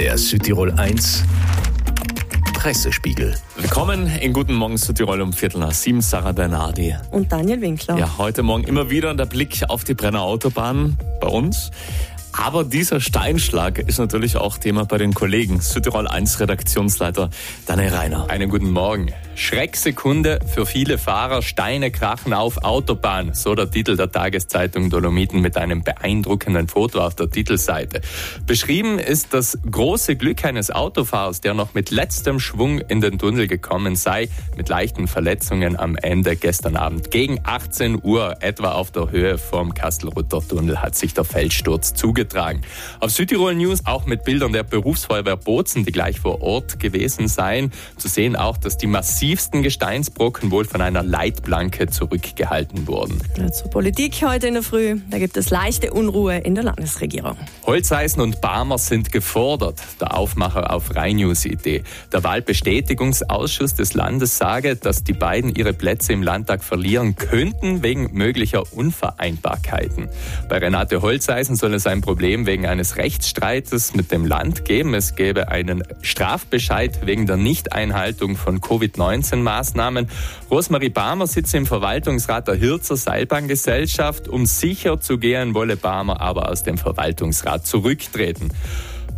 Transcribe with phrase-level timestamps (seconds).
[0.00, 1.24] Der Südtirol 1
[2.54, 3.34] Pressespiegel.
[3.54, 6.96] Willkommen in Guten Morgen Südtirol um Viertel nach sieben, Sarah Bernardi.
[7.10, 7.98] Und Daniel Winkler.
[7.98, 11.70] Ja, heute Morgen immer wieder der Blick auf die Brenner Autobahn bei uns.
[12.32, 15.60] Aber dieser Steinschlag ist natürlich auch Thema bei den Kollegen.
[15.60, 17.30] Südtirol 1 Redaktionsleiter
[17.66, 18.30] Daniel Reiner.
[18.30, 19.12] Einen guten Morgen.
[19.34, 21.42] Schrecksekunde für viele Fahrer.
[21.42, 23.34] Steine krachen auf Autobahn.
[23.34, 28.00] So der Titel der Tageszeitung Dolomiten mit einem beeindruckenden Foto auf der Titelseite.
[28.46, 33.48] Beschrieben ist das große Glück eines Autofahrers, der noch mit letztem Schwung in den Tunnel
[33.48, 37.10] gekommen sei, mit leichten Verletzungen am Ende gestern Abend.
[37.10, 42.19] Gegen 18 Uhr, etwa auf der Höhe vom Kastelrutter Tunnel, hat sich der Felssturz zugetragen
[42.20, 42.62] zugetragen.
[43.00, 47.72] Auf Südtirol News auch mit Bildern der Berufsfeuerwehr Bozen, die gleich vor Ort gewesen seien.
[47.96, 53.18] Zu sehen auch, dass die massivsten Gesteinsbrocken wohl von einer Leitplanke zurückgehalten wurden.
[53.36, 54.98] Ja, zur Politik heute in der Früh.
[55.10, 57.36] Da gibt es leichte Unruhe in der Landesregierung.
[57.64, 59.80] Holzeisen und Barmer sind gefordert.
[60.00, 61.82] Der Aufmacher auf Rheinnews Idee.
[62.12, 68.10] Der Wahlbestätigungsausschuss des Landes sage, dass die beiden ihre Plätze im Landtag verlieren könnten wegen
[68.12, 70.08] möglicher Unvereinbarkeiten.
[70.48, 74.94] Bei Renate Holzeisen soll es ein Problem wegen eines Rechtsstreites mit dem Land geben.
[74.94, 80.08] Es gäbe einen Strafbescheid wegen der Nichteinhaltung von Covid-19-Maßnahmen.
[80.50, 84.26] Rosmarie Barmer sitzt im Verwaltungsrat der Hirzer Seilbahngesellschaft.
[84.26, 88.50] Um sicher zu gehen, wolle Barmer aber aus dem Verwaltungsrat zurücktreten.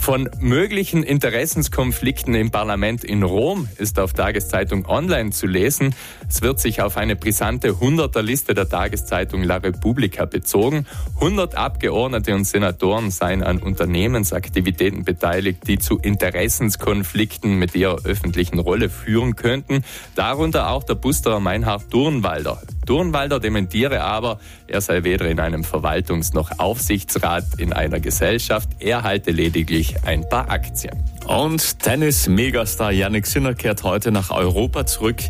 [0.00, 5.94] Von möglichen Interessenskonflikten im Parlament in Rom ist auf Tageszeitung Online zu lesen.
[6.26, 10.86] Es wird sich auf eine brisante Hunderterliste der Tageszeitung La Repubblica bezogen.
[11.16, 18.88] 100 Abgeordnete und Senatoren seien an Unternehmensaktivitäten beteiligt, die zu Interessenskonflikten mit ihrer öffentlichen Rolle
[18.88, 19.84] führen könnten.
[20.14, 22.62] Darunter auch der Busterer Meinhard Durnwalder.
[22.86, 28.68] Durnwalder dementiere aber, er sei weder in einem Verwaltungs- noch Aufsichtsrat in einer Gesellschaft.
[28.78, 31.04] Er halte lediglich ein paar Aktien.
[31.26, 35.22] Und Tennis-Megastar Yannick Sinner kehrt heute nach Europa zurück.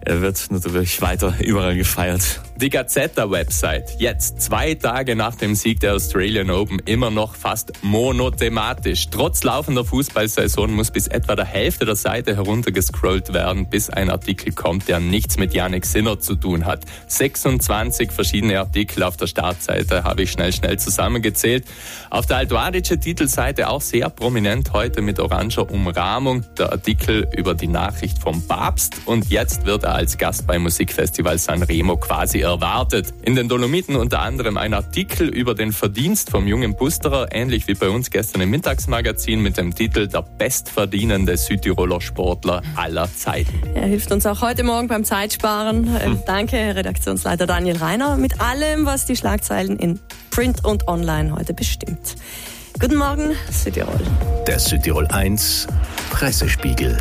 [0.00, 2.40] Er wird natürlich weiter überall gefeiert.
[2.56, 9.10] Die Gazetta-Website, jetzt zwei Tage nach dem Sieg der Australian Open, immer noch fast monothematisch.
[9.10, 14.52] Trotz laufender Fußballsaison muss bis etwa der Hälfte der Seite heruntergescrollt werden, bis ein Artikel
[14.52, 16.84] kommt, der nichts mit Yannick Sinner zu tun hat.
[17.06, 21.64] 26 verschiedene Artikel auf der Startseite habe ich schnell, schnell zusammengezählt.
[22.10, 27.66] Auf der Altuadice Titelseite auch sehr prominent heute mit oranger Umrahmung der Artikel über die
[27.66, 33.12] Nachricht vom Papst und jetzt wird er als Gast beim Musikfestival Sanremo quasi erwartet.
[33.22, 37.74] In den Dolomiten unter anderem ein Artikel über den Verdienst vom jungen Busterer, ähnlich wie
[37.74, 43.60] bei uns gestern im Mittagsmagazin mit dem Titel Der bestverdienende Südtiroler Sportler aller Zeiten.
[43.74, 45.94] Er hilft uns auch heute Morgen beim Zeitsparen.
[45.94, 46.18] Äh, hm.
[46.26, 50.00] Danke, Redaktionsleiter Daniel Reiner, mit allem, was die Schlagzeilen in
[50.30, 52.16] Print und Online heute bestimmt.
[52.80, 53.98] Guten Morgen, Südtirol.
[54.46, 55.66] Der Südtirol 1
[56.10, 56.96] Pressespiegel.